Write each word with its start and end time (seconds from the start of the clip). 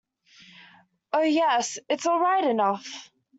Oh, 1.13 1.21
yes, 1.21 1.77
it's 1.87 2.07
all 2.07 2.19
right 2.19 2.43
enough. 2.43 3.11